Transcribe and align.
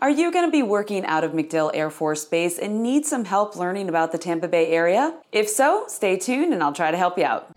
Are 0.00 0.08
you 0.08 0.32
going 0.32 0.46
to 0.46 0.50
be 0.50 0.62
working 0.62 1.04
out 1.04 1.24
of 1.24 1.32
MacDill 1.32 1.72
Air 1.74 1.90
Force 1.90 2.24
Base 2.24 2.58
and 2.58 2.82
need 2.82 3.04
some 3.04 3.26
help 3.26 3.54
learning 3.54 3.90
about 3.90 4.12
the 4.12 4.16
Tampa 4.16 4.48
Bay 4.48 4.68
area? 4.68 5.20
If 5.30 5.46
so, 5.46 5.84
stay 5.88 6.16
tuned 6.16 6.54
and 6.54 6.62
I'll 6.62 6.72
try 6.72 6.90
to 6.90 6.96
help 6.96 7.18
you 7.18 7.24
out. 7.24 7.50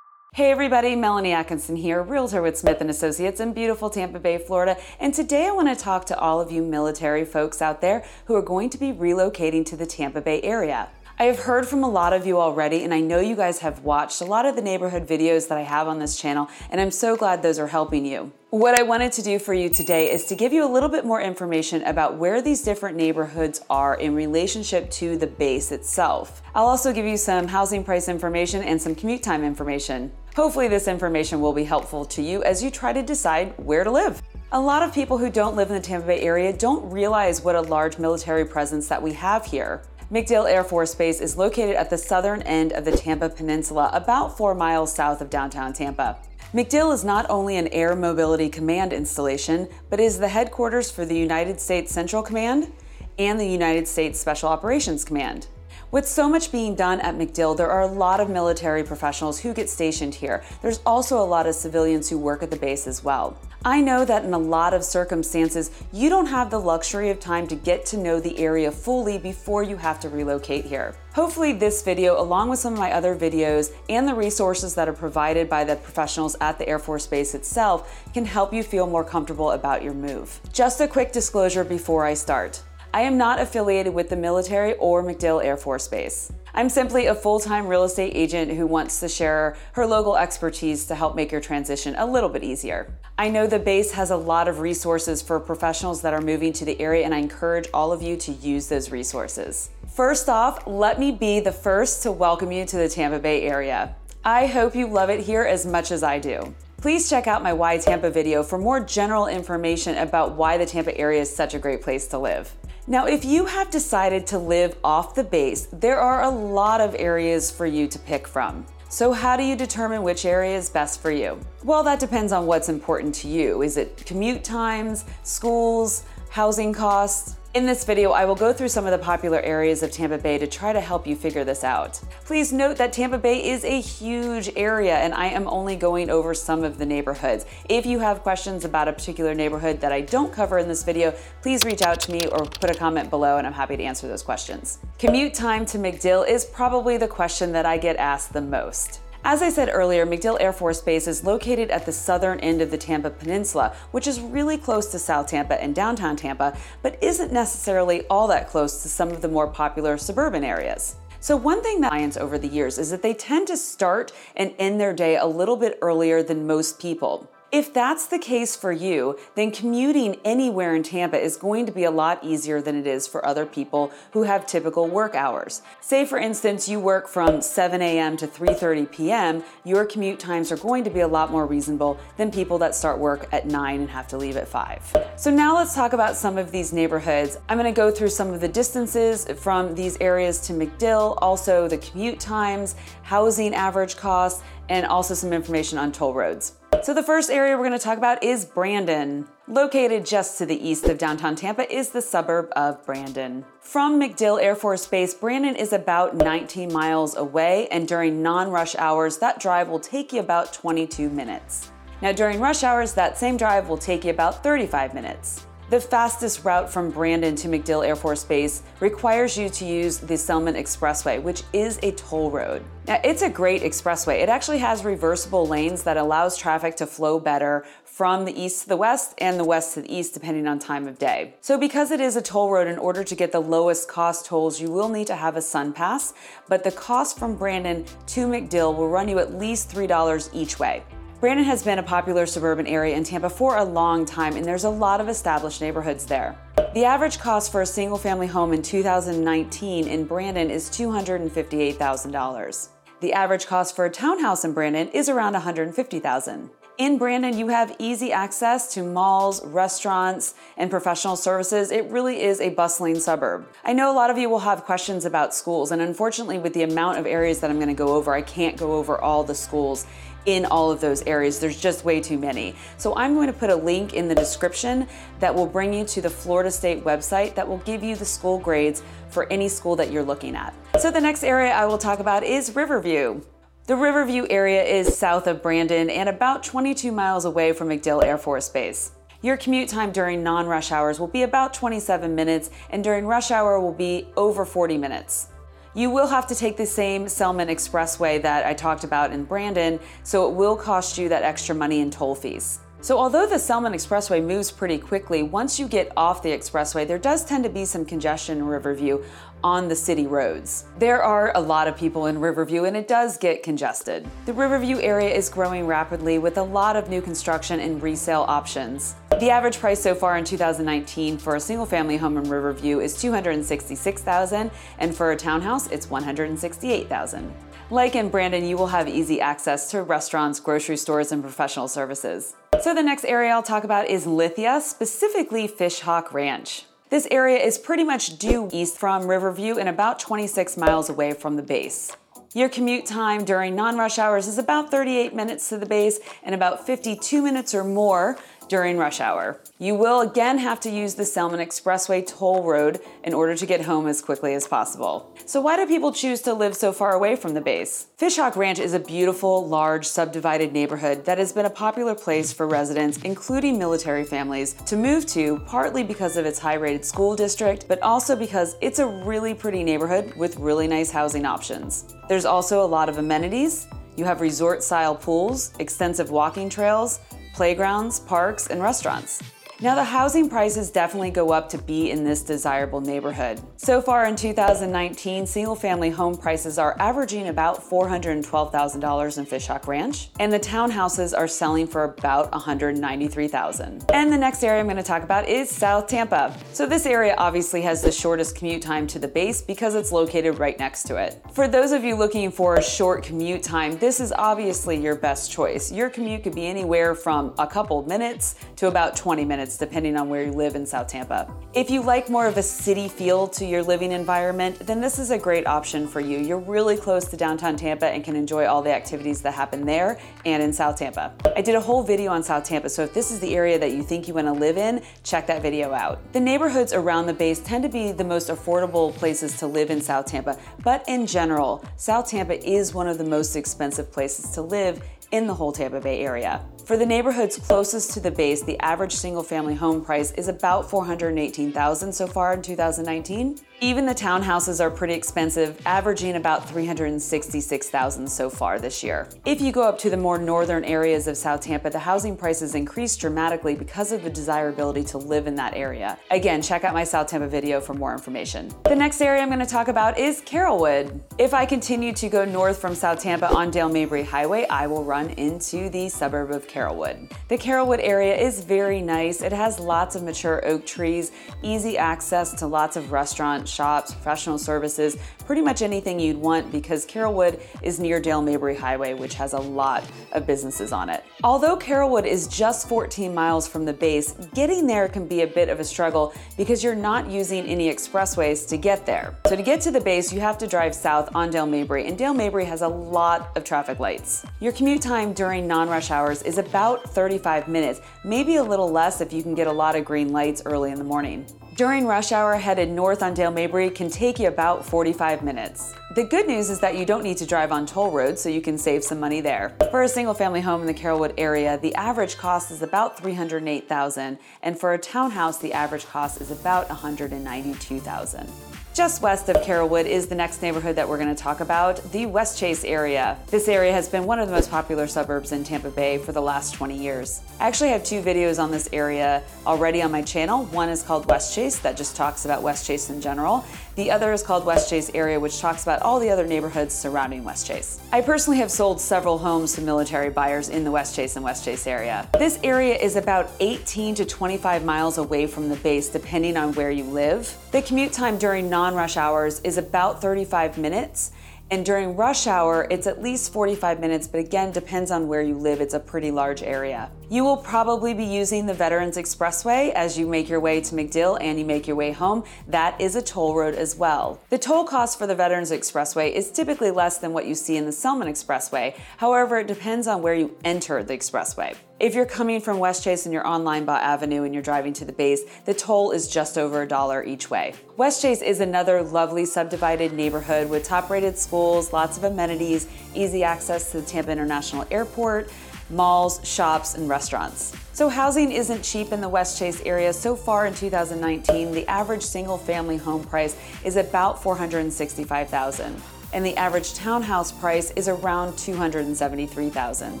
Hey 0.34 0.50
everybody, 0.50 0.94
Melanie 0.94 1.32
Atkinson 1.32 1.76
here, 1.76 2.02
realtor 2.02 2.42
with 2.42 2.58
Smith 2.58 2.80
& 2.80 2.82
Associates 2.82 3.40
in 3.40 3.54
beautiful 3.54 3.88
Tampa 3.88 4.18
Bay, 4.18 4.36
Florida. 4.36 4.76
And 4.98 5.14
today 5.14 5.46
I 5.46 5.50
want 5.50 5.68
to 5.68 5.82
talk 5.82 6.04
to 6.06 6.18
all 6.18 6.38
of 6.38 6.52
you 6.52 6.62
military 6.62 7.24
folks 7.24 7.62
out 7.62 7.80
there 7.80 8.04
who 8.26 8.34
are 8.34 8.42
going 8.42 8.68
to 8.70 8.78
be 8.78 8.92
relocating 8.92 9.64
to 9.64 9.76
the 9.76 9.86
Tampa 9.86 10.20
Bay 10.20 10.42
area. 10.42 10.90
I 11.20 11.24
have 11.24 11.40
heard 11.40 11.68
from 11.68 11.84
a 11.84 11.88
lot 11.90 12.14
of 12.14 12.26
you 12.26 12.40
already, 12.40 12.82
and 12.82 12.94
I 12.94 13.00
know 13.00 13.20
you 13.20 13.36
guys 13.36 13.58
have 13.58 13.80
watched 13.80 14.22
a 14.22 14.24
lot 14.24 14.46
of 14.46 14.56
the 14.56 14.62
neighborhood 14.62 15.06
videos 15.06 15.48
that 15.48 15.58
I 15.58 15.60
have 15.60 15.86
on 15.86 15.98
this 15.98 16.16
channel, 16.16 16.48
and 16.70 16.80
I'm 16.80 16.90
so 16.90 17.14
glad 17.14 17.42
those 17.42 17.58
are 17.58 17.66
helping 17.66 18.06
you. 18.06 18.32
What 18.48 18.74
I 18.74 18.84
wanted 18.84 19.12
to 19.12 19.22
do 19.22 19.38
for 19.38 19.52
you 19.52 19.68
today 19.68 20.10
is 20.10 20.24
to 20.28 20.34
give 20.34 20.54
you 20.54 20.64
a 20.64 20.72
little 20.72 20.88
bit 20.88 21.04
more 21.04 21.20
information 21.20 21.82
about 21.82 22.16
where 22.16 22.40
these 22.40 22.62
different 22.62 22.96
neighborhoods 22.96 23.60
are 23.68 23.96
in 23.96 24.14
relationship 24.14 24.90
to 24.92 25.18
the 25.18 25.26
base 25.26 25.72
itself. 25.72 26.40
I'll 26.54 26.64
also 26.64 26.90
give 26.90 27.04
you 27.04 27.18
some 27.18 27.46
housing 27.46 27.84
price 27.84 28.08
information 28.08 28.62
and 28.62 28.80
some 28.80 28.94
commute 28.94 29.22
time 29.22 29.44
information. 29.44 30.10
Hopefully, 30.34 30.68
this 30.68 30.88
information 30.88 31.42
will 31.42 31.52
be 31.52 31.64
helpful 31.64 32.06
to 32.06 32.22
you 32.22 32.42
as 32.44 32.62
you 32.62 32.70
try 32.70 32.94
to 32.94 33.02
decide 33.02 33.52
where 33.58 33.84
to 33.84 33.90
live. 33.90 34.22
A 34.52 34.60
lot 34.60 34.82
of 34.82 34.94
people 34.94 35.18
who 35.18 35.30
don't 35.30 35.54
live 35.54 35.68
in 35.68 35.74
the 35.74 35.82
Tampa 35.82 36.06
Bay 36.06 36.22
area 36.22 36.52
don't 36.52 36.90
realize 36.90 37.42
what 37.42 37.56
a 37.56 37.60
large 37.60 37.98
military 37.98 38.44
presence 38.44 38.88
that 38.88 39.02
we 39.02 39.12
have 39.12 39.44
here. 39.44 39.82
MacDill 40.10 40.50
Air 40.50 40.64
Force 40.64 40.92
Base 40.96 41.20
is 41.20 41.36
located 41.36 41.76
at 41.76 41.88
the 41.88 41.96
southern 41.96 42.42
end 42.42 42.72
of 42.72 42.84
the 42.84 42.90
Tampa 42.90 43.28
Peninsula, 43.28 43.90
about 43.92 44.36
four 44.36 44.56
miles 44.56 44.92
south 44.92 45.20
of 45.20 45.30
downtown 45.30 45.72
Tampa. 45.72 46.18
MacDill 46.52 46.92
is 46.92 47.04
not 47.04 47.26
only 47.30 47.56
an 47.56 47.68
air 47.68 47.94
mobility 47.94 48.48
command 48.48 48.92
installation, 48.92 49.68
but 49.88 50.00
is 50.00 50.18
the 50.18 50.26
headquarters 50.26 50.90
for 50.90 51.04
the 51.04 51.16
United 51.16 51.60
States 51.60 51.92
Central 51.92 52.24
Command 52.24 52.72
and 53.20 53.38
the 53.38 53.46
United 53.46 53.86
States 53.86 54.18
Special 54.18 54.48
Operations 54.48 55.04
Command. 55.04 55.46
With 55.92 56.08
so 56.08 56.28
much 56.28 56.50
being 56.50 56.74
done 56.74 56.98
at 57.02 57.14
MacDill, 57.14 57.56
there 57.56 57.70
are 57.70 57.82
a 57.82 57.86
lot 57.86 58.18
of 58.18 58.28
military 58.28 58.82
professionals 58.82 59.38
who 59.38 59.54
get 59.54 59.70
stationed 59.70 60.16
here. 60.16 60.42
There's 60.60 60.80
also 60.84 61.20
a 61.20 61.24
lot 61.24 61.46
of 61.46 61.54
civilians 61.54 62.08
who 62.08 62.18
work 62.18 62.42
at 62.42 62.50
the 62.50 62.56
base 62.56 62.88
as 62.88 63.04
well. 63.04 63.38
I 63.62 63.82
know 63.82 64.06
that 64.06 64.24
in 64.24 64.32
a 64.32 64.38
lot 64.38 64.72
of 64.72 64.82
circumstances, 64.82 65.70
you 65.92 66.08
don't 66.08 66.24
have 66.26 66.50
the 66.50 66.58
luxury 66.58 67.10
of 67.10 67.20
time 67.20 67.46
to 67.48 67.54
get 67.54 67.84
to 67.86 67.98
know 67.98 68.18
the 68.18 68.38
area 68.38 68.72
fully 68.72 69.18
before 69.18 69.62
you 69.62 69.76
have 69.76 70.00
to 70.00 70.08
relocate 70.08 70.64
here. 70.64 70.96
Hopefully 71.12 71.52
this 71.52 71.82
video, 71.82 72.18
along 72.18 72.48
with 72.48 72.58
some 72.58 72.72
of 72.72 72.78
my 72.78 72.92
other 72.92 73.14
videos 73.14 73.70
and 73.90 74.08
the 74.08 74.14
resources 74.14 74.74
that 74.76 74.88
are 74.88 74.94
provided 74.94 75.50
by 75.50 75.64
the 75.64 75.76
professionals 75.76 76.36
at 76.40 76.56
the 76.56 76.66
Air 76.66 76.78
Force 76.78 77.06
Base 77.06 77.34
itself, 77.34 78.02
can 78.14 78.24
help 78.24 78.54
you 78.54 78.62
feel 78.62 78.86
more 78.86 79.04
comfortable 79.04 79.50
about 79.50 79.82
your 79.82 79.92
move. 79.92 80.40
Just 80.54 80.80
a 80.80 80.88
quick 80.88 81.12
disclosure 81.12 81.62
before 81.62 82.06
I 82.06 82.14
start. 82.14 82.62
I 82.94 83.02
am 83.02 83.18
not 83.18 83.40
affiliated 83.40 83.92
with 83.92 84.08
the 84.08 84.16
military 84.16 84.74
or 84.76 85.02
MacDill 85.02 85.44
Air 85.44 85.58
Force 85.58 85.86
Base. 85.86 86.32
I'm 86.52 86.68
simply 86.68 87.06
a 87.06 87.14
full 87.14 87.38
time 87.38 87.66
real 87.66 87.84
estate 87.84 88.12
agent 88.14 88.52
who 88.52 88.66
wants 88.66 89.00
to 89.00 89.08
share 89.08 89.56
her 89.72 89.86
local 89.86 90.16
expertise 90.16 90.86
to 90.86 90.94
help 90.94 91.14
make 91.14 91.30
your 91.30 91.40
transition 91.40 91.94
a 91.96 92.06
little 92.06 92.28
bit 92.28 92.42
easier. 92.42 92.92
I 93.16 93.28
know 93.28 93.46
the 93.46 93.58
base 93.58 93.92
has 93.92 94.10
a 94.10 94.16
lot 94.16 94.48
of 94.48 94.58
resources 94.58 95.22
for 95.22 95.38
professionals 95.38 96.02
that 96.02 96.12
are 96.12 96.20
moving 96.20 96.52
to 96.54 96.64
the 96.64 96.80
area, 96.80 97.04
and 97.04 97.14
I 97.14 97.18
encourage 97.18 97.68
all 97.72 97.92
of 97.92 98.02
you 98.02 98.16
to 98.16 98.32
use 98.32 98.68
those 98.68 98.90
resources. 98.90 99.70
First 99.94 100.28
off, 100.28 100.66
let 100.66 100.98
me 100.98 101.12
be 101.12 101.40
the 101.40 101.52
first 101.52 102.02
to 102.02 102.12
welcome 102.12 102.50
you 102.50 102.64
to 102.66 102.76
the 102.76 102.88
Tampa 102.88 103.18
Bay 103.18 103.42
area. 103.42 103.94
I 104.24 104.46
hope 104.46 104.74
you 104.74 104.86
love 104.86 105.10
it 105.10 105.20
here 105.20 105.44
as 105.44 105.64
much 105.64 105.90
as 105.90 106.02
I 106.02 106.18
do. 106.18 106.54
Please 106.78 107.10
check 107.10 107.26
out 107.26 107.42
my 107.42 107.52
Why 107.52 107.78
Tampa 107.78 108.10
video 108.10 108.42
for 108.42 108.58
more 108.58 108.80
general 108.80 109.26
information 109.26 109.98
about 109.98 110.32
why 110.32 110.56
the 110.56 110.66
Tampa 110.66 110.96
area 110.96 111.20
is 111.20 111.34
such 111.34 111.54
a 111.54 111.58
great 111.58 111.82
place 111.82 112.06
to 112.08 112.18
live. 112.18 112.54
Now, 112.90 113.06
if 113.06 113.24
you 113.24 113.44
have 113.44 113.70
decided 113.70 114.26
to 114.26 114.38
live 114.40 114.76
off 114.82 115.14
the 115.14 115.22
base, 115.22 115.68
there 115.72 116.00
are 116.00 116.24
a 116.24 116.28
lot 116.28 116.80
of 116.80 116.96
areas 116.98 117.48
for 117.48 117.64
you 117.64 117.86
to 117.86 117.98
pick 118.00 118.26
from. 118.26 118.66
So, 118.88 119.12
how 119.12 119.36
do 119.36 119.44
you 119.44 119.54
determine 119.54 120.02
which 120.02 120.24
area 120.24 120.56
is 120.56 120.68
best 120.68 121.00
for 121.00 121.12
you? 121.12 121.38
Well, 121.62 121.84
that 121.84 122.00
depends 122.00 122.32
on 122.32 122.46
what's 122.46 122.68
important 122.68 123.14
to 123.22 123.28
you. 123.28 123.62
Is 123.62 123.76
it 123.76 124.02
commute 124.06 124.42
times, 124.42 125.04
schools, 125.22 126.02
housing 126.30 126.72
costs? 126.72 127.36
In 127.54 127.64
this 127.64 127.84
video, 127.84 128.10
I 128.10 128.24
will 128.24 128.34
go 128.34 128.52
through 128.52 128.70
some 128.70 128.86
of 128.86 128.90
the 128.90 128.98
popular 128.98 129.40
areas 129.42 129.84
of 129.84 129.92
Tampa 129.92 130.18
Bay 130.18 130.36
to 130.38 130.48
try 130.48 130.72
to 130.72 130.80
help 130.80 131.06
you 131.06 131.14
figure 131.14 131.44
this 131.44 131.62
out. 131.62 132.00
Please 132.30 132.52
note 132.52 132.76
that 132.76 132.92
Tampa 132.92 133.18
Bay 133.18 133.44
is 133.50 133.64
a 133.64 133.80
huge 133.80 134.52
area 134.54 134.96
and 134.96 135.12
I 135.12 135.26
am 135.26 135.48
only 135.48 135.74
going 135.74 136.10
over 136.10 136.32
some 136.32 136.62
of 136.62 136.78
the 136.78 136.86
neighborhoods. 136.86 137.44
If 137.68 137.86
you 137.86 137.98
have 137.98 138.22
questions 138.22 138.64
about 138.64 138.86
a 138.86 138.92
particular 138.92 139.34
neighborhood 139.34 139.80
that 139.80 139.90
I 139.90 140.02
don't 140.02 140.32
cover 140.32 140.56
in 140.58 140.68
this 140.68 140.84
video, 140.84 141.12
please 141.42 141.64
reach 141.64 141.82
out 141.82 141.98
to 142.02 142.12
me 142.12 142.20
or 142.30 142.46
put 142.46 142.70
a 142.70 142.74
comment 142.74 143.10
below 143.10 143.38
and 143.38 143.48
I'm 143.48 143.52
happy 143.52 143.76
to 143.78 143.82
answer 143.82 144.06
those 144.06 144.22
questions. 144.22 144.78
Commute 145.00 145.34
time 145.34 145.66
to 145.66 145.78
MacDill 145.78 146.28
is 146.28 146.44
probably 146.44 146.96
the 146.96 147.08
question 147.08 147.50
that 147.50 147.66
I 147.66 147.78
get 147.78 147.96
asked 147.96 148.32
the 148.32 148.40
most. 148.40 149.00
As 149.24 149.42
I 149.42 149.50
said 149.50 149.68
earlier, 149.68 150.06
MacDill 150.06 150.40
Air 150.40 150.52
Force 150.52 150.80
Base 150.80 151.08
is 151.08 151.24
located 151.24 151.68
at 151.72 151.84
the 151.84 151.90
southern 151.90 152.38
end 152.38 152.62
of 152.62 152.70
the 152.70 152.78
Tampa 152.78 153.10
Peninsula, 153.10 153.74
which 153.90 154.06
is 154.06 154.20
really 154.20 154.56
close 154.56 154.86
to 154.92 155.00
South 155.00 155.26
Tampa 155.26 155.60
and 155.60 155.74
downtown 155.74 156.14
Tampa, 156.14 156.56
but 156.80 156.96
isn't 157.02 157.32
necessarily 157.32 158.06
all 158.06 158.28
that 158.28 158.48
close 158.48 158.84
to 158.84 158.88
some 158.88 159.08
of 159.08 159.20
the 159.20 159.26
more 159.26 159.48
popular 159.48 159.98
suburban 159.98 160.44
areas. 160.44 160.94
So 161.22 161.36
one 161.36 161.62
thing 161.62 161.82
that 161.82 161.90
clients 161.90 162.16
over 162.16 162.38
the 162.38 162.48
years 162.48 162.78
is 162.78 162.88
that 162.90 163.02
they 163.02 163.12
tend 163.12 163.46
to 163.48 163.56
start 163.58 164.10
and 164.34 164.54
end 164.58 164.80
their 164.80 164.94
day 164.94 165.16
a 165.16 165.26
little 165.26 165.56
bit 165.56 165.78
earlier 165.82 166.22
than 166.22 166.46
most 166.46 166.80
people. 166.80 167.30
If 167.52 167.74
that's 167.74 168.06
the 168.06 168.20
case 168.20 168.54
for 168.54 168.70
you, 168.70 169.18
then 169.34 169.50
commuting 169.50 170.20
anywhere 170.24 170.72
in 170.76 170.84
Tampa 170.84 171.18
is 171.18 171.36
going 171.36 171.66
to 171.66 171.72
be 171.72 171.82
a 171.82 171.90
lot 171.90 172.22
easier 172.22 172.62
than 172.62 172.76
it 172.76 172.86
is 172.86 173.08
for 173.08 173.26
other 173.26 173.44
people 173.44 173.90
who 174.12 174.22
have 174.22 174.46
typical 174.46 174.86
work 174.86 175.16
hours. 175.16 175.62
Say 175.80 176.06
for 176.06 176.16
instance 176.16 176.68
you 176.68 176.78
work 176.78 177.08
from 177.08 177.42
7 177.42 177.82
a.m. 177.82 178.16
to 178.18 178.28
3:30 178.28 178.92
p.m., 178.92 179.42
your 179.64 179.84
commute 179.84 180.20
times 180.20 180.52
are 180.52 180.58
going 180.58 180.84
to 180.84 180.90
be 180.90 181.00
a 181.00 181.08
lot 181.08 181.32
more 181.32 181.44
reasonable 181.44 181.98
than 182.16 182.30
people 182.30 182.56
that 182.58 182.76
start 182.76 183.00
work 183.00 183.28
at 183.32 183.46
9 183.46 183.80
and 183.80 183.90
have 183.90 184.06
to 184.06 184.16
leave 184.16 184.36
at 184.36 184.46
5. 184.46 184.96
So 185.16 185.32
now 185.32 185.56
let's 185.56 185.74
talk 185.74 185.92
about 185.92 186.16
some 186.16 186.38
of 186.38 186.52
these 186.52 186.72
neighborhoods. 186.72 187.36
I'm 187.48 187.58
going 187.58 187.72
to 187.72 187.76
go 187.76 187.90
through 187.90 188.10
some 188.10 188.32
of 188.32 188.40
the 188.40 188.48
distances 188.48 189.26
from 189.40 189.74
these 189.74 189.98
areas 190.00 190.38
to 190.42 190.52
MacDill, 190.52 191.18
also 191.20 191.66
the 191.66 191.78
commute 191.78 192.20
times, 192.20 192.76
housing 193.02 193.54
average 193.54 193.96
costs, 193.96 194.40
and 194.68 194.86
also 194.86 195.14
some 195.14 195.32
information 195.32 195.78
on 195.78 195.90
toll 195.90 196.14
roads. 196.14 196.59
So 196.82 196.94
the 196.94 197.02
first 197.02 197.28
area 197.28 197.58
we're 197.58 197.66
going 197.66 197.78
to 197.78 197.84
talk 197.84 197.98
about 197.98 198.24
is 198.24 198.46
Brandon. 198.46 199.28
Located 199.46 200.06
just 200.06 200.38
to 200.38 200.46
the 200.46 200.56
east 200.66 200.86
of 200.86 200.96
downtown 200.96 201.36
Tampa 201.36 201.70
is 201.70 201.90
the 201.90 202.00
suburb 202.00 202.48
of 202.56 202.84
Brandon. 202.86 203.44
From 203.60 204.00
MacDill 204.00 204.42
Air 204.42 204.56
Force 204.56 204.86
Base, 204.86 205.12
Brandon 205.12 205.56
is 205.56 205.74
about 205.74 206.16
19 206.16 206.72
miles 206.72 207.16
away, 207.16 207.68
and 207.68 207.86
during 207.86 208.22
non 208.22 208.50
rush 208.50 208.74
hours, 208.76 209.18
that 209.18 209.38
drive 209.38 209.68
will 209.68 209.78
take 209.78 210.10
you 210.14 210.20
about 210.20 210.54
22 210.54 211.10
minutes. 211.10 211.70
Now, 212.00 212.12
during 212.12 212.40
rush 212.40 212.62
hours, 212.62 212.94
that 212.94 213.18
same 213.18 213.36
drive 213.36 213.68
will 213.68 213.76
take 213.76 214.02
you 214.02 214.10
about 214.10 214.42
35 214.42 214.94
minutes. 214.94 215.46
The 215.70 215.80
fastest 215.80 216.44
route 216.44 216.68
from 216.68 216.90
Brandon 216.90 217.36
to 217.36 217.46
MacDill 217.46 217.86
Air 217.86 217.94
Force 217.94 218.24
Base 218.24 218.64
requires 218.80 219.38
you 219.38 219.48
to 219.50 219.64
use 219.64 219.98
the 219.98 220.14
Selmon 220.14 220.56
Expressway, 220.56 221.22
which 221.22 221.44
is 221.52 221.78
a 221.84 221.92
toll 221.92 222.28
road. 222.28 222.64
Now, 222.88 223.00
it's 223.04 223.22
a 223.22 223.30
great 223.30 223.62
expressway. 223.62 224.20
It 224.20 224.28
actually 224.28 224.58
has 224.58 224.84
reversible 224.84 225.46
lanes 225.46 225.84
that 225.84 225.96
allows 225.96 226.36
traffic 226.36 226.74
to 226.78 226.88
flow 226.88 227.20
better 227.20 227.64
from 227.84 228.24
the 228.24 228.36
east 228.36 228.64
to 228.64 228.68
the 228.68 228.76
west 228.76 229.14
and 229.18 229.38
the 229.38 229.44
west 229.44 229.74
to 229.74 229.82
the 229.82 229.94
east, 229.94 230.12
depending 230.12 230.48
on 230.48 230.58
time 230.58 230.88
of 230.88 230.98
day. 230.98 231.34
So, 231.40 231.56
because 231.56 231.92
it 231.92 232.00
is 232.00 232.16
a 232.16 232.22
toll 232.22 232.50
road, 232.50 232.66
in 232.66 232.76
order 232.76 233.04
to 233.04 233.14
get 233.14 233.30
the 233.30 233.38
lowest 233.38 233.88
cost 233.88 234.26
tolls, 234.26 234.60
you 234.60 234.72
will 234.72 234.88
need 234.88 235.06
to 235.06 235.14
have 235.14 235.36
a 235.36 235.42
Sun 235.42 235.74
Pass, 235.74 236.14
but 236.48 236.64
the 236.64 236.72
cost 236.72 237.16
from 237.16 237.36
Brandon 237.36 237.84
to 238.08 238.26
MacDill 238.26 238.76
will 238.76 238.88
run 238.88 239.06
you 239.06 239.20
at 239.20 239.34
least 239.34 239.70
$3 239.70 240.30
each 240.32 240.58
way. 240.58 240.82
Brandon 241.20 241.44
has 241.44 241.62
been 241.62 241.78
a 241.78 241.82
popular 241.82 242.24
suburban 242.24 242.66
area 242.66 242.96
in 242.96 243.04
Tampa 243.04 243.28
for 243.28 243.58
a 243.58 243.64
long 243.64 244.06
time, 244.06 244.36
and 244.36 244.44
there's 244.46 244.64
a 244.64 244.70
lot 244.70 245.02
of 245.02 245.08
established 245.10 245.60
neighborhoods 245.60 246.06
there. 246.06 246.34
The 246.72 246.86
average 246.86 247.18
cost 247.18 247.52
for 247.52 247.60
a 247.60 247.66
single 247.66 247.98
family 247.98 248.26
home 248.26 248.54
in 248.54 248.62
2019 248.62 249.86
in 249.86 250.04
Brandon 250.06 250.50
is 250.50 250.70
$258,000. 250.70 252.68
The 253.02 253.12
average 253.12 253.46
cost 253.46 253.76
for 253.76 253.84
a 253.84 253.90
townhouse 253.90 254.46
in 254.46 254.54
Brandon 254.54 254.88
is 254.88 255.10
around 255.10 255.34
$150,000. 255.34 256.48
In 256.78 256.96
Brandon, 256.96 257.36
you 257.36 257.48
have 257.48 257.76
easy 257.78 258.10
access 258.10 258.72
to 258.72 258.82
malls, 258.82 259.44
restaurants, 259.44 260.34
and 260.56 260.70
professional 260.70 261.14
services. 261.14 261.70
It 261.70 261.84
really 261.90 262.22
is 262.22 262.40
a 262.40 262.48
bustling 262.48 262.98
suburb. 262.98 263.46
I 263.64 263.74
know 263.74 263.92
a 263.92 263.94
lot 263.94 264.08
of 264.08 264.16
you 264.16 264.30
will 264.30 264.38
have 264.38 264.64
questions 264.64 265.04
about 265.04 265.34
schools, 265.34 265.72
and 265.72 265.82
unfortunately, 265.82 266.38
with 266.38 266.54
the 266.54 266.62
amount 266.62 266.96
of 266.96 267.04
areas 267.04 267.40
that 267.40 267.50
I'm 267.50 267.58
going 267.58 267.68
to 267.68 267.74
go 267.74 267.88
over, 267.88 268.14
I 268.14 268.22
can't 268.22 268.56
go 268.56 268.72
over 268.72 268.98
all 268.98 269.22
the 269.24 269.34
schools 269.34 269.84
in 270.26 270.44
all 270.44 270.70
of 270.70 270.80
those 270.80 271.02
areas. 271.02 271.38
There's 271.38 271.60
just 271.60 271.84
way 271.84 272.00
too 272.00 272.18
many. 272.18 272.54
So 272.76 272.94
I'm 272.96 273.14
going 273.14 273.26
to 273.26 273.32
put 273.32 273.50
a 273.50 273.56
link 273.56 273.94
in 273.94 274.08
the 274.08 274.14
description 274.14 274.86
that 275.18 275.34
will 275.34 275.46
bring 275.46 275.72
you 275.72 275.84
to 275.86 276.00
the 276.00 276.10
Florida 276.10 276.50
State 276.50 276.84
website 276.84 277.34
that 277.34 277.46
will 277.46 277.58
give 277.58 277.82
you 277.82 277.96
the 277.96 278.04
school 278.04 278.38
grades 278.38 278.82
for 279.08 279.30
any 279.32 279.48
school 279.48 279.76
that 279.76 279.90
you're 279.90 280.02
looking 280.02 280.36
at. 280.36 280.54
So 280.78 280.90
the 280.90 281.00
next 281.00 281.24
area 281.24 281.52
I 281.52 281.66
will 281.66 281.78
talk 281.78 282.00
about 282.00 282.22
is 282.22 282.54
Riverview. 282.54 283.20
The 283.66 283.76
Riverview 283.76 284.26
area 284.30 284.64
is 284.64 284.96
south 284.96 285.26
of 285.26 285.42
Brandon 285.42 285.90
and 285.90 286.08
about 286.08 286.42
22 286.42 286.90
miles 286.90 287.24
away 287.24 287.52
from 287.52 287.68
MacDill 287.68 288.02
Air 288.02 288.18
Force 288.18 288.48
Base. 288.48 288.92
Your 289.22 289.36
commute 289.36 289.68
time 289.68 289.92
during 289.92 290.22
non 290.22 290.46
rush 290.46 290.72
hours 290.72 290.98
will 290.98 291.06
be 291.06 291.22
about 291.22 291.52
27 291.52 292.14
minutes, 292.14 292.50
and 292.70 292.82
during 292.82 293.06
rush 293.06 293.30
hour 293.30 293.60
will 293.60 293.74
be 293.74 294.08
over 294.16 294.46
40 294.46 294.78
minutes. 294.78 295.28
You 295.72 295.88
will 295.88 296.08
have 296.08 296.26
to 296.26 296.34
take 296.34 296.56
the 296.56 296.66
same 296.66 297.06
Selmon 297.06 297.48
Expressway 297.48 298.20
that 298.22 298.44
I 298.44 298.54
talked 298.54 298.82
about 298.82 299.12
in 299.12 299.22
Brandon, 299.22 299.78
so 300.02 300.28
it 300.28 300.34
will 300.34 300.56
cost 300.56 300.98
you 300.98 301.08
that 301.08 301.22
extra 301.22 301.54
money 301.54 301.78
in 301.78 301.92
toll 301.92 302.16
fees. 302.16 302.58
So, 302.80 302.98
although 302.98 303.26
the 303.26 303.36
Selmon 303.36 303.72
Expressway 303.72 304.24
moves 304.24 304.50
pretty 304.50 304.78
quickly, 304.78 305.22
once 305.22 305.60
you 305.60 305.68
get 305.68 305.92
off 305.96 306.24
the 306.24 306.30
expressway, 306.30 306.88
there 306.88 306.98
does 306.98 307.24
tend 307.24 307.44
to 307.44 307.50
be 307.50 307.64
some 307.64 307.84
congestion 307.84 308.38
in 308.38 308.44
Riverview 308.46 309.04
on 309.44 309.68
the 309.68 309.76
city 309.76 310.08
roads. 310.08 310.64
There 310.78 311.02
are 311.02 311.30
a 311.36 311.40
lot 311.40 311.68
of 311.68 311.76
people 311.76 312.06
in 312.06 312.18
Riverview 312.18 312.64
and 312.64 312.76
it 312.76 312.88
does 312.88 313.16
get 313.16 313.42
congested. 313.42 314.08
The 314.26 314.32
Riverview 314.32 314.78
area 314.80 315.14
is 315.14 315.28
growing 315.28 315.66
rapidly 315.66 316.18
with 316.18 316.38
a 316.38 316.42
lot 316.42 316.74
of 316.74 316.88
new 316.88 317.00
construction 317.00 317.60
and 317.60 317.82
resale 317.82 318.24
options. 318.26 318.96
The 319.20 319.28
average 319.28 319.58
price 319.58 319.82
so 319.82 319.94
far 319.94 320.16
in 320.16 320.24
2019 320.24 321.18
for 321.18 321.36
a 321.36 321.40
single 321.40 321.66
family 321.66 321.98
home 321.98 322.16
in 322.16 322.24
Riverview 322.24 322.80
is 322.80 322.98
266,000 322.98 324.50
and 324.78 324.96
for 324.96 325.12
a 325.12 325.16
townhouse 325.16 325.66
it's 325.66 325.90
168,000. 325.90 327.30
Like 327.68 327.96
in 327.96 328.08
Brandon, 328.08 328.42
you 328.46 328.56
will 328.56 328.68
have 328.68 328.88
easy 328.88 329.20
access 329.20 329.70
to 329.72 329.82
restaurants, 329.82 330.40
grocery 330.40 330.78
stores, 330.78 331.12
and 331.12 331.22
professional 331.22 331.68
services. 331.68 332.34
So 332.62 332.72
the 332.72 332.82
next 332.82 333.04
area 333.04 333.32
I'll 333.32 333.42
talk 333.42 333.64
about 333.64 333.88
is 333.88 334.06
Lithia, 334.06 334.58
specifically 334.62 335.46
Fishhawk 335.46 336.14
Ranch. 336.14 336.64
This 336.88 337.06
area 337.10 337.36
is 337.36 337.58
pretty 337.58 337.84
much 337.84 338.18
due 338.18 338.48
east 338.50 338.78
from 338.78 339.06
Riverview 339.06 339.58
and 339.58 339.68
about 339.68 339.98
26 339.98 340.56
miles 340.56 340.88
away 340.88 341.12
from 341.12 341.36
the 341.36 341.42
base. 341.42 341.94
Your 342.32 342.48
commute 342.48 342.86
time 342.86 343.24
during 343.24 343.56
non 343.56 343.76
rush 343.76 343.98
hours 343.98 344.28
is 344.28 344.38
about 344.38 344.70
38 344.70 345.14
minutes 345.14 345.48
to 345.48 345.58
the 345.58 345.66
base 345.66 345.98
and 346.22 346.32
about 346.32 346.64
52 346.64 347.20
minutes 347.20 347.54
or 347.54 347.64
more 347.64 348.16
during 348.50 348.76
rush 348.76 349.00
hour. 349.00 349.40
You 349.60 349.76
will 349.76 350.00
again 350.00 350.38
have 350.38 350.58
to 350.60 350.70
use 350.70 350.96
the 350.96 351.04
Selmon 351.04 351.38
Expressway 351.38 352.04
toll 352.04 352.42
road 352.42 352.80
in 353.04 353.14
order 353.14 353.36
to 353.36 353.46
get 353.46 353.62
home 353.62 353.86
as 353.86 354.02
quickly 354.02 354.34
as 354.34 354.48
possible. 354.48 355.14
So, 355.24 355.40
why 355.40 355.56
do 355.56 355.66
people 355.66 355.92
choose 355.92 356.20
to 356.22 356.34
live 356.34 356.56
so 356.56 356.72
far 356.72 356.92
away 356.92 357.14
from 357.14 357.34
the 357.34 357.40
base? 357.40 357.86
Fishhawk 357.96 358.34
Ranch 358.34 358.58
is 358.58 358.74
a 358.74 358.80
beautiful, 358.80 359.46
large, 359.46 359.86
subdivided 359.86 360.52
neighborhood 360.52 361.04
that 361.04 361.18
has 361.18 361.32
been 361.32 361.46
a 361.46 361.50
popular 361.50 361.94
place 361.94 362.32
for 362.32 362.48
residents, 362.48 362.98
including 363.04 363.56
military 363.56 364.02
families, 364.04 364.54
to 364.66 364.76
move 364.76 365.06
to, 365.06 365.38
partly 365.46 365.84
because 365.84 366.16
of 366.16 366.26
its 366.26 366.40
high 366.40 366.54
rated 366.54 366.84
school 366.84 367.14
district, 367.14 367.68
but 367.68 367.80
also 367.82 368.16
because 368.16 368.56
it's 368.60 368.80
a 368.80 368.86
really 368.86 369.32
pretty 369.32 369.62
neighborhood 369.62 370.12
with 370.16 370.36
really 370.38 370.66
nice 370.66 370.90
housing 370.90 371.24
options. 371.24 371.94
There's 372.08 372.24
also 372.24 372.64
a 372.64 372.66
lot 372.66 372.88
of 372.88 372.98
amenities. 372.98 373.68
You 373.96 374.04
have 374.06 374.20
resort 374.20 374.62
style 374.62 374.94
pools, 374.94 375.52
extensive 375.58 376.10
walking 376.10 376.48
trails, 376.48 377.00
playgrounds, 377.40 378.00
parks, 378.00 378.48
and 378.48 378.62
restaurants. 378.62 379.22
Now, 379.62 379.74
the 379.74 379.84
housing 379.84 380.30
prices 380.30 380.70
definitely 380.70 381.10
go 381.10 381.32
up 381.32 381.50
to 381.50 381.58
be 381.58 381.90
in 381.90 382.02
this 382.02 382.22
desirable 382.22 382.80
neighborhood. 382.80 383.42
So 383.58 383.82
far 383.82 384.06
in 384.06 384.16
2019, 384.16 385.26
single 385.26 385.54
family 385.54 385.90
home 385.90 386.16
prices 386.16 386.56
are 386.56 386.74
averaging 386.80 387.28
about 387.28 387.62
$412,000 387.68 389.18
in 389.18 389.26
Fishhawk 389.26 389.66
Ranch, 389.66 390.08
and 390.18 390.32
the 390.32 390.40
townhouses 390.40 391.14
are 391.14 391.28
selling 391.28 391.66
for 391.66 391.84
about 391.84 392.32
$193,000. 392.32 393.84
And 393.92 394.10
the 394.10 394.16
next 394.16 394.42
area 394.42 394.60
I'm 394.60 394.66
going 394.66 394.78
to 394.78 394.82
talk 394.82 395.02
about 395.02 395.28
is 395.28 395.50
South 395.50 395.88
Tampa. 395.88 396.34
So, 396.54 396.64
this 396.64 396.86
area 396.86 397.14
obviously 397.18 397.60
has 397.60 397.82
the 397.82 397.92
shortest 397.92 398.36
commute 398.36 398.62
time 398.62 398.86
to 398.86 398.98
the 398.98 399.08
base 399.08 399.42
because 399.42 399.74
it's 399.74 399.92
located 399.92 400.38
right 400.38 400.58
next 400.58 400.84
to 400.84 400.96
it. 400.96 401.22
For 401.34 401.46
those 401.46 401.72
of 401.72 401.84
you 401.84 401.96
looking 401.96 402.30
for 402.30 402.54
a 402.54 402.62
short 402.62 403.02
commute 403.02 403.42
time, 403.42 403.76
this 403.76 404.00
is 404.00 404.10
obviously 404.16 404.80
your 404.80 404.96
best 404.96 405.30
choice. 405.30 405.70
Your 405.70 405.90
commute 405.90 406.22
could 406.22 406.34
be 406.34 406.46
anywhere 406.46 406.94
from 406.94 407.34
a 407.38 407.46
couple 407.46 407.82
minutes 407.82 408.36
to 408.56 408.66
about 408.66 408.96
20 408.96 409.26
minutes 409.26 409.49
minutes, 409.50 409.58
depending 409.58 409.96
on 409.96 410.08
where 410.08 410.24
you 410.24 410.32
live 410.32 410.54
in 410.54 410.64
South 410.66 410.86
Tampa. 410.86 411.26
If 411.54 411.70
you 411.70 411.82
like 411.82 412.08
more 412.08 412.26
of 412.26 412.36
a 412.36 412.42
city 412.42 412.88
feel 412.88 413.26
to 413.28 413.44
your 413.44 413.62
living 413.62 413.92
environment, 413.92 414.58
then 414.66 414.80
this 414.80 414.98
is 414.98 415.10
a 415.10 415.18
great 415.18 415.46
option 415.46 415.88
for 415.88 416.00
you. 416.00 416.18
You're 416.18 416.38
really 416.38 416.76
close 416.76 417.06
to 417.08 417.16
downtown 417.16 417.56
Tampa 417.56 417.86
and 417.86 418.04
can 418.04 418.16
enjoy 418.16 418.46
all 418.46 418.62
the 418.62 418.72
activities 418.72 419.22
that 419.22 419.34
happen 419.34 419.66
there 419.66 419.98
and 420.24 420.42
in 420.42 420.52
South 420.52 420.76
Tampa. 420.76 421.12
I 421.36 421.42
did 421.42 421.54
a 421.54 421.60
whole 421.60 421.82
video 421.82 422.12
on 422.12 422.22
South 422.22 422.44
Tampa, 422.44 422.68
so 422.68 422.84
if 422.84 422.94
this 422.94 423.10
is 423.10 423.18
the 423.20 423.34
area 423.34 423.58
that 423.58 423.72
you 423.72 423.82
think 423.82 424.06
you 424.06 424.14
want 424.14 424.26
to 424.26 424.32
live 424.32 424.56
in, 424.56 424.82
check 425.02 425.26
that 425.26 425.42
video 425.42 425.72
out. 425.72 425.98
The 426.12 426.20
neighborhoods 426.20 426.72
around 426.72 427.06
the 427.06 427.14
base 427.14 427.40
tend 427.40 427.64
to 427.64 427.68
be 427.68 427.92
the 427.92 428.04
most 428.04 428.28
affordable 428.28 428.94
places 428.94 429.36
to 429.38 429.46
live 429.46 429.70
in 429.70 429.80
South 429.80 430.06
Tampa, 430.06 430.38
but 430.62 430.84
in 430.86 431.06
general, 431.06 431.64
South 431.76 432.08
Tampa 432.08 432.38
is 432.48 432.72
one 432.72 432.86
of 432.86 432.98
the 432.98 433.04
most 433.04 433.34
expensive 433.34 433.90
places 433.90 434.30
to 434.32 434.42
live 434.42 434.82
in 435.10 435.26
the 435.26 435.34
whole 435.34 435.52
Tampa 435.52 435.80
Bay 435.80 436.00
area. 436.00 436.40
For 436.64 436.76
the 436.76 436.86
neighborhoods 436.86 437.36
closest 437.36 437.92
to 437.94 438.00
the 438.00 438.10
base, 438.10 438.42
the 438.42 438.58
average 438.60 438.94
single 438.94 439.22
family 439.22 439.54
home 439.54 439.84
price 439.84 440.12
is 440.12 440.28
about 440.28 440.70
418,000 440.70 441.92
so 441.92 442.06
far 442.06 442.34
in 442.34 442.42
2019. 442.42 443.38
Even 443.62 443.84
the 443.84 443.94
townhouses 443.94 444.58
are 444.58 444.70
pretty 444.70 444.94
expensive, 444.94 445.60
averaging 445.66 446.16
about 446.16 446.48
366,000 446.48 448.08
so 448.08 448.30
far 448.30 448.58
this 448.58 448.82
year. 448.82 449.06
If 449.26 449.42
you 449.42 449.52
go 449.52 449.62
up 449.62 449.78
to 449.80 449.90
the 449.90 449.98
more 449.98 450.16
northern 450.16 450.64
areas 450.64 451.06
of 451.06 451.18
South 451.18 451.42
Tampa, 451.42 451.68
the 451.68 451.78
housing 451.78 452.16
prices 452.16 452.54
increase 452.54 452.96
dramatically 452.96 453.54
because 453.54 453.92
of 453.92 454.02
the 454.02 454.08
desirability 454.08 454.82
to 454.84 454.98
live 454.98 455.26
in 455.26 455.34
that 455.34 455.54
area. 455.54 455.98
Again, 456.10 456.40
check 456.40 456.64
out 456.64 456.72
my 456.72 456.84
South 456.84 457.08
Tampa 457.08 457.28
video 457.28 457.60
for 457.60 457.74
more 457.74 457.92
information. 457.92 458.50
The 458.64 458.74
next 458.74 459.02
area 459.02 459.20
I'm 459.20 459.28
going 459.28 459.40
to 459.40 459.46
talk 459.46 459.68
about 459.68 459.98
is 459.98 460.22
Carrollwood. 460.22 460.98
If 461.18 461.34
I 461.34 461.44
continue 461.44 461.92
to 461.92 462.08
go 462.08 462.24
north 462.24 462.58
from 462.58 462.74
South 462.74 463.00
Tampa 463.00 463.28
on 463.28 463.50
Dale 463.50 463.68
Mabry 463.68 464.04
Highway, 464.04 464.46
I 464.48 464.68
will 464.68 464.84
run 464.84 465.10
into 465.10 465.68
the 465.68 465.90
suburb 465.90 466.30
of 466.30 466.48
Carrollwood. 466.50 467.10
The 467.28 467.38
Carrollwood 467.38 467.78
area 467.80 468.16
is 468.16 468.42
very 468.42 468.82
nice. 468.82 469.22
It 469.22 469.32
has 469.32 469.60
lots 469.60 469.94
of 469.94 470.02
mature 470.02 470.44
oak 470.44 470.66
trees, 470.66 471.12
easy 471.42 471.78
access 471.78 472.32
to 472.34 472.46
lots 472.46 472.76
of 472.76 472.90
restaurants 472.90 473.50
shops, 473.50 473.94
professional 473.94 474.36
services, 474.36 474.96
pretty 475.30 475.42
much 475.42 475.62
anything 475.62 476.00
you'd 476.00 476.16
want 476.16 476.50
because 476.50 476.84
Carrollwood 476.84 477.40
is 477.62 477.78
near 477.78 478.00
Dale 478.00 478.20
Mabry 478.20 478.56
Highway, 478.56 478.94
which 478.94 479.14
has 479.14 479.32
a 479.32 479.38
lot 479.38 479.84
of 480.10 480.26
businesses 480.26 480.72
on 480.72 480.90
it. 480.90 481.04
Although 481.22 481.56
Carrollwood 481.56 482.04
is 482.04 482.26
just 482.26 482.68
14 482.68 483.14
miles 483.14 483.46
from 483.46 483.64
the 483.64 483.72
base, 483.72 484.10
getting 484.34 484.66
there 484.66 484.88
can 484.88 485.06
be 485.06 485.22
a 485.22 485.28
bit 485.28 485.48
of 485.48 485.60
a 485.60 485.64
struggle 485.64 486.12
because 486.36 486.64
you're 486.64 486.74
not 486.74 487.08
using 487.08 487.46
any 487.46 487.72
expressways 487.72 488.48
to 488.48 488.56
get 488.56 488.84
there. 488.84 489.16
So 489.28 489.36
to 489.36 489.42
get 489.42 489.60
to 489.60 489.70
the 489.70 489.80
base, 489.80 490.12
you 490.12 490.18
have 490.18 490.36
to 490.38 490.48
drive 490.48 490.74
south 490.74 491.14
on 491.14 491.30
Dale 491.30 491.46
Mabry, 491.46 491.86
and 491.86 491.96
Dale 491.96 492.12
Mabry 492.12 492.44
has 492.46 492.62
a 492.62 492.68
lot 492.68 493.30
of 493.36 493.44
traffic 493.44 493.78
lights. 493.78 494.26
Your 494.40 494.50
commute 494.50 494.82
time 494.82 495.12
during 495.12 495.46
non-rush 495.46 495.92
hours 495.92 496.24
is 496.24 496.38
about 496.38 496.90
35 496.90 497.46
minutes, 497.46 497.80
maybe 498.02 498.34
a 498.34 498.42
little 498.42 498.72
less 498.72 499.00
if 499.00 499.12
you 499.12 499.22
can 499.22 499.36
get 499.36 499.46
a 499.46 499.52
lot 499.52 499.76
of 499.76 499.84
green 499.84 500.10
lights 500.10 500.42
early 500.44 500.72
in 500.72 500.78
the 500.78 500.82
morning 500.82 501.24
during 501.56 501.86
rush 501.86 502.12
hour 502.12 502.36
headed 502.36 502.70
north 502.70 503.02
on 503.02 503.14
Dale 503.14 503.30
Mabry 503.30 503.70
can 503.70 503.90
take 503.90 504.18
you 504.18 504.28
about 504.28 504.64
45 504.64 505.22
minutes. 505.22 505.74
The 505.94 506.04
good 506.04 506.26
news 506.26 506.48
is 506.50 506.60
that 506.60 506.76
you 506.76 506.86
don't 506.86 507.02
need 507.02 507.16
to 507.18 507.26
drive 507.26 507.52
on 507.52 507.66
toll 507.66 507.90
roads, 507.90 508.20
so 508.20 508.28
you 508.28 508.40
can 508.40 508.56
save 508.56 508.84
some 508.84 509.00
money 509.00 509.20
there. 509.20 509.56
For 509.70 509.82
a 509.82 509.88
single 509.88 510.14
family 510.14 510.40
home 510.40 510.60
in 510.60 510.66
the 510.66 510.74
Carrollwood 510.74 511.14
area, 511.18 511.58
the 511.58 511.74
average 511.74 512.16
cost 512.16 512.50
is 512.50 512.62
about 512.62 512.98
308,000, 512.98 514.18
and 514.42 514.58
for 514.58 514.74
a 514.74 514.78
townhouse, 514.78 515.38
the 515.38 515.52
average 515.52 515.86
cost 515.86 516.20
is 516.20 516.30
about 516.30 516.68
192,000. 516.68 518.49
Just 518.80 519.02
west 519.02 519.28
of 519.28 519.36
Carrollwood 519.42 519.84
is 519.84 520.06
the 520.06 520.14
next 520.14 520.40
neighborhood 520.40 520.76
that 520.76 520.88
we're 520.88 520.96
going 520.96 521.14
to 521.14 521.22
talk 521.22 521.40
about, 521.40 521.82
the 521.92 522.06
West 522.06 522.38
Chase 522.38 522.64
area. 522.64 523.18
This 523.26 523.46
area 523.46 523.74
has 523.74 523.90
been 523.90 524.06
one 524.06 524.18
of 524.18 524.26
the 524.26 524.34
most 524.34 524.50
popular 524.50 524.86
suburbs 524.86 525.32
in 525.32 525.44
Tampa 525.44 525.68
Bay 525.68 525.98
for 525.98 526.12
the 526.12 526.22
last 526.22 526.54
20 526.54 526.78
years. 526.78 527.20
I 527.38 527.46
actually 527.46 527.68
have 527.68 527.84
two 527.84 528.00
videos 528.00 528.42
on 528.42 528.50
this 528.50 528.70
area 528.72 529.22
already 529.46 529.82
on 529.82 529.92
my 529.92 530.00
channel. 530.00 530.46
One 530.46 530.70
is 530.70 530.82
called 530.82 531.04
West 531.10 531.34
Chase 531.34 531.58
that 531.58 531.76
just 531.76 531.94
talks 531.94 532.24
about 532.24 532.42
West 532.42 532.66
Chase 532.66 532.88
in 532.88 533.02
general. 533.02 533.44
The 533.76 533.90
other 533.90 534.12
is 534.12 534.22
called 534.22 534.44
West 534.44 534.68
Chase 534.68 534.90
area, 534.94 535.18
which 535.18 535.40
talks 535.40 535.62
about 535.62 535.80
all 535.82 536.00
the 536.00 536.10
other 536.10 536.26
neighborhoods 536.26 536.74
surrounding 536.74 537.22
West 537.22 537.46
Chase. 537.46 537.80
I 537.92 538.00
personally 538.00 538.38
have 538.38 538.50
sold 538.50 538.80
several 538.80 539.18
homes 539.18 539.54
to 539.54 539.62
military 539.62 540.10
buyers 540.10 540.48
in 540.48 540.64
the 540.64 540.70
West 540.70 540.96
Chase 540.96 541.14
and 541.16 541.24
West 541.24 541.44
Chase 541.44 541.66
area. 541.66 542.08
This 542.18 542.40
area 542.42 542.74
is 542.74 542.96
about 542.96 543.30
18 543.38 543.94
to 543.94 544.04
25 544.04 544.64
miles 544.64 544.98
away 544.98 545.26
from 545.26 545.48
the 545.48 545.56
base, 545.56 545.88
depending 545.88 546.36
on 546.36 546.52
where 546.54 546.70
you 546.70 546.84
live. 546.84 547.36
The 547.52 547.62
commute 547.62 547.92
time 547.92 548.18
during 548.18 548.50
non 548.50 548.74
rush 548.74 548.96
hours 548.96 549.40
is 549.40 549.56
about 549.56 550.02
35 550.02 550.58
minutes. 550.58 551.12
And 551.52 551.64
during 551.64 551.96
rush 551.96 552.26
hour, 552.26 552.68
it's 552.70 552.86
at 552.86 553.02
least 553.02 553.32
45 553.32 553.80
minutes, 553.80 554.06
but 554.06 554.20
again, 554.20 554.52
depends 554.52 554.92
on 554.92 555.08
where 555.08 555.22
you 555.22 555.36
live. 555.36 555.60
It's 555.60 555.74
a 555.74 555.80
pretty 555.80 556.12
large 556.12 556.42
area. 556.42 556.90
You 557.12 557.24
will 557.24 557.38
probably 557.38 557.92
be 557.92 558.04
using 558.04 558.46
the 558.46 558.54
Veterans 558.54 558.96
Expressway 558.96 559.72
as 559.72 559.98
you 559.98 560.06
make 560.06 560.28
your 560.28 560.38
way 560.38 560.60
to 560.60 560.74
MacDill 560.76 561.18
and 561.20 561.40
you 561.40 561.44
make 561.44 561.66
your 561.66 561.74
way 561.74 561.90
home. 561.90 562.22
That 562.46 562.80
is 562.80 562.94
a 562.94 563.02
toll 563.02 563.34
road 563.34 563.56
as 563.56 563.74
well. 563.74 564.20
The 564.30 564.38
toll 564.38 564.62
cost 564.62 564.96
for 564.96 565.08
the 565.08 565.16
Veterans 565.16 565.50
Expressway 565.50 566.12
is 566.12 566.30
typically 566.30 566.70
less 566.70 566.98
than 566.98 567.12
what 567.12 567.26
you 567.26 567.34
see 567.34 567.56
in 567.56 567.64
the 567.64 567.72
Selmon 567.72 568.06
Expressway. 568.06 568.76
However, 568.98 569.40
it 569.40 569.48
depends 569.48 569.88
on 569.88 570.02
where 570.02 570.14
you 570.14 570.36
enter 570.44 570.84
the 570.84 570.96
expressway. 570.96 571.56
If 571.80 571.96
you're 571.96 572.06
coming 572.06 572.40
from 572.40 572.60
West 572.60 572.84
Chase 572.84 573.06
and 573.06 573.12
you're 573.12 573.26
on 573.26 573.42
Linebaugh 573.42 573.80
Avenue 573.80 574.22
and 574.22 574.32
you're 574.32 574.42
driving 574.42 574.74
to 574.74 574.84
the 574.84 574.92
base, 574.92 575.22
the 575.46 575.54
toll 575.54 575.90
is 575.90 576.06
just 576.06 576.38
over 576.38 576.62
a 576.62 576.68
dollar 576.68 577.02
each 577.02 577.28
way. 577.28 577.54
West 577.76 578.02
Chase 578.02 578.22
is 578.22 578.38
another 578.38 578.82
lovely 578.82 579.24
subdivided 579.24 579.92
neighborhood 579.92 580.48
with 580.48 580.62
top 580.62 580.88
rated 580.90 581.18
schools, 581.18 581.72
lots 581.72 581.96
of 581.96 582.04
amenities, 582.04 582.68
easy 582.94 583.24
access 583.24 583.72
to 583.72 583.80
the 583.80 583.86
Tampa 583.86 584.12
International 584.12 584.64
Airport, 584.70 585.28
malls, 585.70 586.20
shops, 586.24 586.74
and 586.74 586.88
restaurants. 586.88 587.54
So 587.72 587.88
housing 587.88 588.32
isn't 588.32 588.62
cheap 588.62 588.92
in 588.92 589.00
the 589.00 589.08
West 589.08 589.38
Chase 589.38 589.62
area. 589.64 589.92
So 589.92 590.14
far 590.14 590.46
in 590.46 590.54
2019, 590.54 591.52
the 591.52 591.66
average 591.68 592.02
single 592.02 592.36
family 592.36 592.76
home 592.76 593.04
price 593.04 593.36
is 593.64 593.76
about 593.76 594.22
465,000 594.22 595.80
and 596.12 596.26
the 596.26 596.36
average 596.36 596.74
townhouse 596.74 597.30
price 597.32 597.70
is 597.72 597.88
around 597.88 598.36
273,000. 598.36 600.00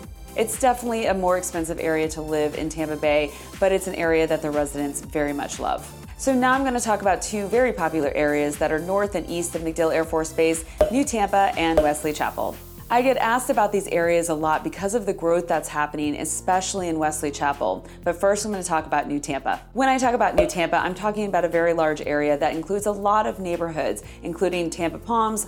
It's 0.36 0.60
definitely 0.60 1.06
a 1.06 1.14
more 1.14 1.38
expensive 1.38 1.78
area 1.80 2.08
to 2.10 2.22
live 2.22 2.54
in 2.56 2.68
Tampa 2.68 2.96
Bay, 2.96 3.32
but 3.58 3.72
it's 3.72 3.86
an 3.86 3.94
area 3.94 4.26
that 4.26 4.42
the 4.42 4.50
residents 4.50 5.00
very 5.00 5.32
much 5.32 5.58
love. 5.58 5.90
So 6.18 6.34
now 6.34 6.52
I'm 6.52 6.62
going 6.62 6.74
to 6.74 6.80
talk 6.80 7.00
about 7.00 7.22
two 7.22 7.46
very 7.46 7.72
popular 7.72 8.10
areas 8.14 8.58
that 8.58 8.70
are 8.70 8.78
north 8.78 9.14
and 9.14 9.28
east 9.28 9.54
of 9.54 9.62
MacDill 9.62 9.94
Air 9.94 10.04
Force 10.04 10.32
Base, 10.32 10.64
New 10.90 11.04
Tampa 11.04 11.52
and 11.56 11.78
Wesley 11.80 12.12
Chapel. 12.12 12.56
I 12.92 13.02
get 13.02 13.18
asked 13.18 13.50
about 13.50 13.70
these 13.70 13.86
areas 13.86 14.30
a 14.30 14.34
lot 14.34 14.64
because 14.64 14.96
of 14.96 15.06
the 15.06 15.12
growth 15.12 15.46
that's 15.46 15.68
happening, 15.68 16.16
especially 16.16 16.88
in 16.88 16.98
Wesley 16.98 17.30
Chapel. 17.30 17.86
But 18.02 18.16
first, 18.16 18.44
I'm 18.44 18.50
going 18.50 18.64
to 18.64 18.68
talk 18.68 18.84
about 18.84 19.06
New 19.06 19.20
Tampa. 19.20 19.60
When 19.74 19.88
I 19.88 19.96
talk 19.96 20.12
about 20.12 20.34
New 20.34 20.48
Tampa, 20.48 20.76
I'm 20.76 20.96
talking 20.96 21.28
about 21.28 21.44
a 21.44 21.48
very 21.48 21.72
large 21.72 22.00
area 22.00 22.36
that 22.36 22.52
includes 22.52 22.86
a 22.86 22.90
lot 22.90 23.28
of 23.28 23.38
neighborhoods, 23.38 24.02
including 24.24 24.70
Tampa 24.70 24.98
Palms, 24.98 25.46